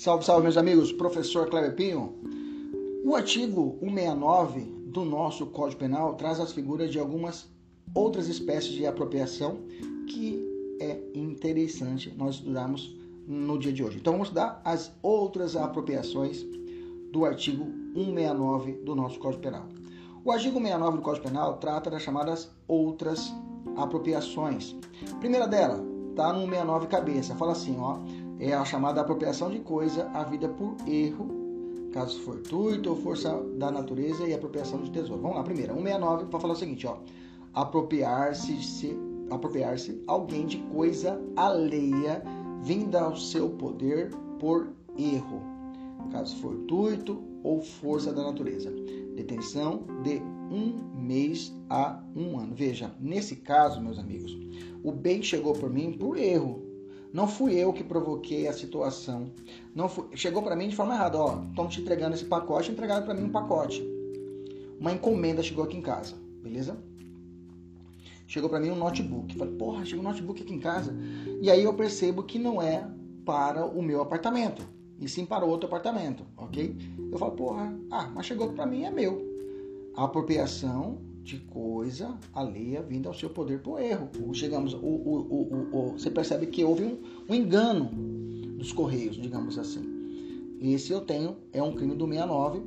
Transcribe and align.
Salve, 0.00 0.24
salve, 0.24 0.44
meus 0.44 0.56
amigos. 0.56 0.90
Professor 0.92 1.50
Cleber 1.50 1.74
Pinho. 1.74 2.14
O 3.04 3.14
artigo 3.14 3.76
169 3.80 4.60
do 4.86 5.04
nosso 5.04 5.44
Código 5.48 5.78
Penal 5.78 6.14
traz 6.14 6.40
as 6.40 6.52
figuras 6.52 6.90
de 6.90 6.98
algumas 6.98 7.46
outras 7.94 8.26
espécies 8.26 8.72
de 8.72 8.86
apropriação 8.86 9.58
que 10.08 10.42
é 10.80 10.98
interessante 11.14 12.14
nós 12.16 12.36
estudarmos 12.36 12.96
no 13.28 13.58
dia 13.58 13.74
de 13.74 13.84
hoje. 13.84 13.98
Então, 13.98 14.14
vamos 14.14 14.28
estudar 14.28 14.62
as 14.64 14.90
outras 15.02 15.54
apropriações 15.54 16.46
do 17.12 17.26
artigo 17.26 17.66
169 17.94 18.72
do 18.82 18.94
nosso 18.94 19.18
Código 19.18 19.42
Penal. 19.42 19.68
O 20.24 20.32
artigo 20.32 20.54
169 20.54 20.96
do 20.96 21.02
Código 21.02 21.26
Penal 21.26 21.58
trata 21.58 21.90
das 21.90 22.00
chamadas 22.00 22.50
outras 22.66 23.30
apropriações. 23.76 24.74
Primeira 25.20 25.46
dela 25.46 25.84
está 26.08 26.32
no 26.32 26.40
169 26.40 26.86
cabeça, 26.86 27.34
fala 27.34 27.52
assim, 27.52 27.76
ó, 27.78 27.98
é 28.40 28.54
a 28.54 28.64
chamada 28.64 29.02
apropriação 29.02 29.50
de 29.50 29.58
coisa 29.60 30.10
havida 30.14 30.48
por 30.48 30.74
erro, 30.86 31.28
caso 31.92 32.18
fortuito 32.20 32.88
ou 32.88 32.96
força 32.96 33.30
da 33.58 33.70
natureza 33.70 34.26
e 34.26 34.32
apropriação 34.32 34.80
de 34.80 34.90
tesouro. 34.90 35.20
Vamos 35.20 35.36
lá, 35.36 35.44
primeira, 35.44 35.74
169 35.74 36.24
para 36.26 36.40
falar 36.40 36.54
o 36.54 36.56
seguinte, 36.56 36.86
ó, 36.86 36.96
apropriar-se 37.52 38.62
se 38.62 38.96
apropriar-se 39.30 40.02
alguém 40.08 40.46
de 40.46 40.58
coisa 40.72 41.20
alheia 41.36 42.22
vinda 42.62 43.00
ao 43.00 43.16
seu 43.16 43.50
poder 43.50 44.10
por 44.40 44.68
erro, 44.98 45.40
caso 46.10 46.36
fortuito 46.38 47.22
ou 47.44 47.60
força 47.60 48.12
da 48.12 48.24
natureza. 48.24 48.72
Detenção 49.14 49.84
de 50.02 50.20
um 50.50 50.98
mês 50.98 51.54
a 51.68 52.02
um 52.16 52.38
ano. 52.38 52.54
Veja, 52.54 52.92
nesse 52.98 53.36
caso, 53.36 53.80
meus 53.80 53.98
amigos, 53.98 54.36
o 54.82 54.90
bem 54.90 55.22
chegou 55.22 55.52
por 55.52 55.70
mim 55.70 55.92
por 55.92 56.16
erro. 56.16 56.69
Não 57.12 57.26
fui 57.26 57.54
eu 57.54 57.72
que 57.72 57.82
provoquei 57.82 58.46
a 58.46 58.52
situação. 58.52 59.30
Não 59.74 59.88
fui... 59.88 60.06
chegou 60.14 60.42
para 60.42 60.54
mim 60.54 60.68
de 60.68 60.76
forma 60.76 60.94
errada. 60.94 61.18
Ó, 61.18 61.42
estão 61.48 61.68
te 61.68 61.80
entregando 61.80 62.14
esse 62.14 62.24
pacote, 62.24 62.70
entregaram 62.70 63.04
para 63.04 63.14
mim 63.14 63.24
um 63.24 63.30
pacote. 63.30 63.82
Uma 64.78 64.92
encomenda 64.92 65.42
chegou 65.42 65.64
aqui 65.64 65.76
em 65.76 65.82
casa, 65.82 66.14
beleza? 66.42 66.78
Chegou 68.26 68.48
para 68.48 68.60
mim 68.60 68.70
um 68.70 68.76
notebook. 68.76 69.36
Falei, 69.36 69.54
porra, 69.54 69.84
chegou 69.84 70.04
um 70.04 70.08
notebook 70.08 70.40
aqui 70.42 70.54
em 70.54 70.60
casa. 70.60 70.96
E 71.42 71.50
aí 71.50 71.64
eu 71.64 71.74
percebo 71.74 72.22
que 72.22 72.38
não 72.38 72.62
é 72.62 72.88
para 73.24 73.66
o 73.66 73.82
meu 73.82 74.00
apartamento, 74.00 74.66
e 74.98 75.08
sim 75.08 75.26
para 75.26 75.44
outro 75.44 75.66
apartamento, 75.66 76.24
ok? 76.36 76.76
Eu 77.12 77.18
falo, 77.18 77.32
porra, 77.32 77.74
ah, 77.90 78.10
mas 78.14 78.26
chegou 78.26 78.52
para 78.52 78.66
mim, 78.66 78.84
é 78.84 78.90
meu. 78.90 79.20
A 79.96 80.04
apropriação 80.04 80.98
de 81.22 81.38
coisa 81.38 82.16
alheia 82.32 82.82
vinda 82.82 83.08
ao 83.08 83.14
seu 83.14 83.30
poder 83.30 83.60
por 83.60 83.80
erro. 83.80 84.08
Chegamos, 84.32 84.74
o, 84.74 84.78
o, 84.78 85.68
o, 85.72 85.92
você 85.92 86.10
percebe 86.10 86.46
que 86.46 86.64
houve 86.64 86.84
um, 86.84 86.98
um, 87.28 87.34
engano 87.34 87.90
dos 88.56 88.72
correios, 88.72 89.16
digamos 89.16 89.58
assim. 89.58 89.84
Esse 90.60 90.92
eu 90.92 91.00
tenho, 91.00 91.36
é 91.52 91.62
um 91.62 91.74
crime 91.74 91.94
do 91.94 92.06
69, 92.06 92.62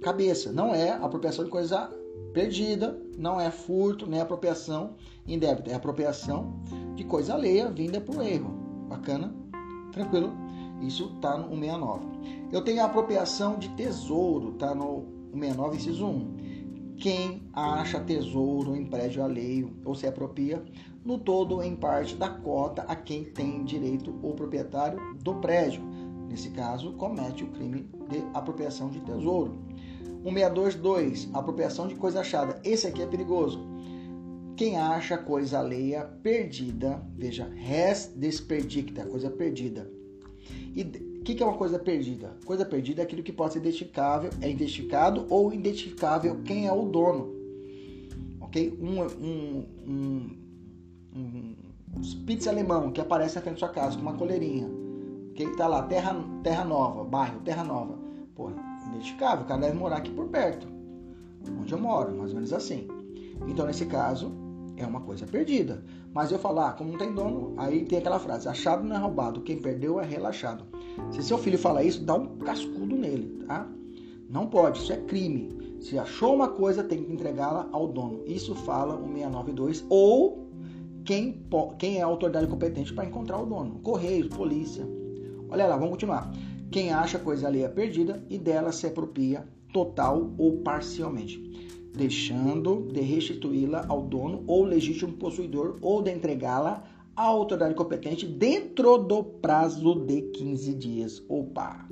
cabeça. 0.00 0.52
Não 0.52 0.74
é 0.74 0.90
apropriação 0.90 1.44
de 1.44 1.50
coisa 1.50 1.90
perdida, 2.32 3.00
não 3.16 3.40
é 3.40 3.50
furto, 3.50 4.06
nem 4.06 4.20
apropriação 4.20 4.94
indébita, 5.26 5.70
é 5.70 5.74
apropriação 5.74 6.60
de 6.94 7.04
coisa 7.04 7.34
alheia 7.34 7.70
vinda 7.70 8.00
por 8.00 8.22
erro. 8.22 8.50
Bacana? 8.88 9.34
Tranquilo? 9.92 10.32
Isso 10.82 11.12
está 11.16 11.38
no 11.38 11.48
69. 11.48 12.04
Eu 12.52 12.62
tenho 12.62 12.82
a 12.82 12.84
apropriação 12.84 13.58
de 13.58 13.68
tesouro, 13.70 14.52
tá 14.52 14.74
no 14.74 15.04
69, 15.32 15.76
inciso 15.76 16.06
1 16.06 16.35
quem 16.98 17.42
acha 17.52 18.00
tesouro 18.00 18.74
em 18.74 18.86
prédio 18.86 19.22
alheio 19.22 19.76
ou 19.84 19.94
se 19.94 20.06
apropria, 20.06 20.62
no 21.04 21.18
todo 21.18 21.56
ou 21.56 21.62
em 21.62 21.76
parte 21.76 22.16
da 22.16 22.28
cota 22.28 22.82
a 22.82 22.96
quem 22.96 23.24
tem 23.24 23.64
direito 23.64 24.18
o 24.22 24.32
proprietário 24.32 24.98
do 25.22 25.34
prédio. 25.36 25.82
Nesse 26.28 26.50
caso, 26.50 26.92
comete 26.94 27.44
o 27.44 27.48
crime 27.48 27.88
de 28.10 28.22
apropriação 28.34 28.90
de 28.90 29.00
tesouro. 29.00 29.58
1622, 30.24 31.30
apropriação 31.32 31.86
de 31.86 31.94
coisa 31.94 32.20
achada. 32.20 32.60
Esse 32.64 32.86
aqui 32.86 33.02
é 33.02 33.06
perigoso. 33.06 33.60
Quem 34.56 34.76
acha 34.76 35.18
coisa 35.18 35.60
alheia 35.60 36.04
perdida, 36.22 37.00
veja, 37.14 37.48
res 37.54 38.12
desperdicta, 38.16 39.06
coisa 39.06 39.30
perdida. 39.30 39.88
E 40.74 40.82
que, 41.26 41.34
que 41.34 41.42
é 41.42 41.46
uma 41.46 41.58
coisa 41.58 41.76
perdida? 41.76 42.36
Coisa 42.44 42.64
perdida 42.64 43.02
é 43.02 43.04
aquilo 43.04 43.20
que 43.20 43.32
pode 43.32 43.54
ser 43.54 43.58
identificável, 43.58 44.30
é 44.40 44.48
identificado 44.48 45.26
ou 45.28 45.52
identificável 45.52 46.40
quem 46.44 46.68
é 46.68 46.72
o 46.72 46.86
dono. 46.86 47.34
Ok? 48.40 48.78
Um, 48.80 49.02
um, 49.02 49.66
um, 51.16 51.56
um 51.96 52.24
pizza 52.24 52.48
alemão 52.48 52.92
que 52.92 53.00
aparece 53.00 53.34
na 53.34 53.42
frente 53.42 53.54
da 53.54 53.66
sua 53.66 53.68
casa 53.70 53.96
com 53.96 54.02
uma 54.02 54.12
coleirinha. 54.12 54.70
Que 55.34 55.42
está 55.42 55.66
lá, 55.66 55.82
terra, 55.82 56.16
terra 56.44 56.64
Nova, 56.64 57.02
bairro 57.02 57.40
Terra 57.40 57.64
Nova. 57.64 57.98
Pô, 58.36 58.52
identificável, 58.90 59.44
o 59.44 59.48
cara 59.48 59.62
deve 59.62 59.76
morar 59.76 59.96
aqui 59.96 60.12
por 60.12 60.28
perto. 60.28 60.68
Onde 61.60 61.72
eu 61.72 61.78
moro, 61.78 62.16
mais 62.16 62.30
ou 62.30 62.36
menos 62.36 62.52
assim. 62.52 62.86
Então, 63.48 63.66
nesse 63.66 63.86
caso, 63.86 64.30
é 64.76 64.86
uma 64.86 65.00
coisa 65.00 65.26
perdida. 65.26 65.82
Mas 66.12 66.30
eu 66.30 66.38
falar, 66.38 66.68
ah, 66.68 66.72
como 66.72 66.90
não 66.90 66.98
tem 66.98 67.12
dono, 67.12 67.54
aí 67.56 67.84
tem 67.84 67.98
aquela 67.98 68.18
frase: 68.18 68.48
achado 68.48 68.84
não 68.84 68.96
é 68.96 68.98
roubado, 68.98 69.40
quem 69.40 69.58
perdeu 69.58 70.00
é 70.00 70.04
relaxado. 70.04 70.64
Se 71.10 71.22
seu 71.22 71.38
filho 71.38 71.58
falar 71.58 71.82
isso, 71.84 72.04
dá 72.04 72.14
um 72.14 72.38
cascudo 72.38 72.96
nele, 72.96 73.44
tá? 73.46 73.68
Não 74.28 74.46
pode, 74.46 74.80
isso 74.80 74.92
é 74.92 74.96
crime. 74.96 75.78
Se 75.80 75.98
achou 75.98 76.34
uma 76.34 76.48
coisa, 76.48 76.82
tem 76.82 77.02
que 77.02 77.12
entregá-la 77.12 77.68
ao 77.70 77.86
dono. 77.86 78.22
Isso 78.26 78.54
fala 78.54 78.94
o 78.94 79.06
692 79.06 79.84
ou 79.88 80.48
quem, 81.04 81.46
quem 81.78 81.98
é 81.98 82.02
a 82.02 82.06
autoridade 82.06 82.46
competente 82.46 82.92
para 82.92 83.04
encontrar 83.04 83.40
o 83.40 83.46
dono. 83.46 83.78
Correio, 83.80 84.28
polícia. 84.28 84.86
Olha 85.48 85.66
lá, 85.66 85.76
vamos 85.76 85.90
continuar. 85.90 86.32
Quem 86.70 86.92
acha 86.92 87.18
coisa 87.18 87.46
ali 87.46 87.62
é 87.62 87.68
perdida 87.68 88.24
e 88.28 88.36
dela 88.36 88.72
se 88.72 88.86
apropria 88.86 89.46
total 89.72 90.32
ou 90.36 90.58
parcialmente 90.58 91.46
deixando 91.96 92.88
de 92.92 93.00
restituí-la 93.00 93.86
ao 93.88 94.02
dono 94.02 94.44
ou 94.46 94.64
legítimo 94.64 95.12
possuidor 95.14 95.78
ou 95.80 96.02
de 96.02 96.12
entregá-la 96.12 96.84
à 97.16 97.22
autoridade 97.22 97.74
competente 97.74 98.26
dentro 98.26 98.98
do 98.98 99.24
prazo 99.24 99.94
de 99.94 100.22
15 100.22 100.74
dias. 100.74 101.22
Opa! 101.28 101.88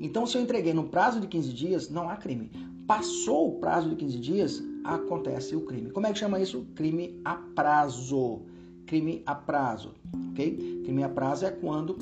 Então, 0.00 0.24
se 0.26 0.38
eu 0.38 0.42
entreguei 0.42 0.72
no 0.72 0.84
prazo 0.84 1.20
de 1.20 1.26
15 1.26 1.52
dias, 1.52 1.90
não 1.90 2.08
há 2.08 2.16
crime. 2.16 2.50
Passou 2.86 3.48
o 3.48 3.58
prazo 3.58 3.90
de 3.90 3.96
15 3.96 4.18
dias, 4.18 4.62
acontece 4.84 5.56
o 5.56 5.62
crime. 5.62 5.90
Como 5.90 6.06
é 6.06 6.12
que 6.12 6.18
chama 6.18 6.40
isso? 6.40 6.64
Crime 6.76 7.20
a 7.24 7.34
prazo. 7.34 8.42
Crime 8.86 9.22
a 9.26 9.34
prazo, 9.34 9.92
ok? 10.30 10.82
Crime 10.84 11.02
a 11.02 11.08
prazo 11.08 11.44
é 11.44 11.50
quando 11.50 11.98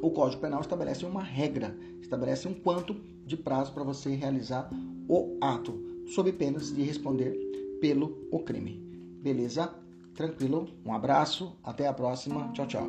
o 0.00 0.10
Código 0.10 0.40
Penal 0.40 0.60
estabelece 0.60 1.04
uma 1.04 1.22
regra, 1.22 1.76
estabelece 2.00 2.48
um 2.48 2.54
quanto 2.54 2.96
de 3.26 3.36
prazo 3.36 3.72
para 3.72 3.82
você 3.82 4.14
realizar 4.14 4.70
o 5.08 5.36
ato 5.42 5.93
sob 6.06 6.32
penas 6.32 6.74
de 6.74 6.82
responder 6.82 7.36
pelo 7.80 8.26
o 8.30 8.40
crime. 8.40 8.82
Beleza? 9.22 9.74
Tranquilo? 10.14 10.68
Um 10.84 10.92
abraço, 10.92 11.56
até 11.62 11.86
a 11.86 11.92
próxima. 11.92 12.50
Tchau, 12.52 12.66
tchau. 12.66 12.86